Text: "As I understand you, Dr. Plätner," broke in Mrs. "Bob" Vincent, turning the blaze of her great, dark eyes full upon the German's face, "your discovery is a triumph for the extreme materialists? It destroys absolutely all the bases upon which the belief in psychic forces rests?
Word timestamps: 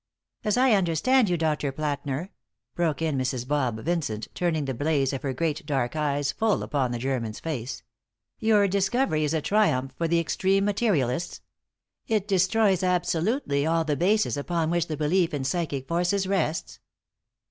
"As 0.43 0.57
I 0.57 0.71
understand 0.71 1.29
you, 1.29 1.37
Dr. 1.37 1.71
Plätner," 1.71 2.29
broke 2.73 3.03
in 3.03 3.19
Mrs. 3.19 3.47
"Bob" 3.47 3.79
Vincent, 3.83 4.29
turning 4.33 4.65
the 4.65 4.73
blaze 4.73 5.13
of 5.13 5.21
her 5.21 5.31
great, 5.31 5.63
dark 5.67 5.95
eyes 5.95 6.31
full 6.31 6.63
upon 6.63 6.89
the 6.91 6.97
German's 6.97 7.39
face, 7.39 7.83
"your 8.39 8.67
discovery 8.67 9.23
is 9.23 9.35
a 9.35 9.43
triumph 9.43 9.93
for 9.95 10.07
the 10.07 10.19
extreme 10.19 10.65
materialists? 10.65 11.41
It 12.07 12.27
destroys 12.27 12.81
absolutely 12.81 13.63
all 13.63 13.83
the 13.83 13.95
bases 13.95 14.37
upon 14.37 14.71
which 14.71 14.87
the 14.87 14.97
belief 14.97 15.35
in 15.35 15.43
psychic 15.43 15.87
forces 15.87 16.25
rests? 16.25 16.79